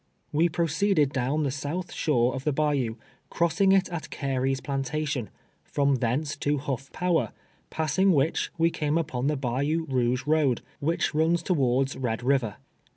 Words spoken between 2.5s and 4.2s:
bayou, crossing it at